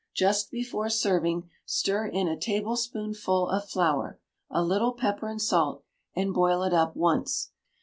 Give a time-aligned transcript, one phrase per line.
[0.15, 5.83] Just before serving, stir in a tablespoonful of flour, a little pepper and salt,
[6.15, 7.51] and boil it up once.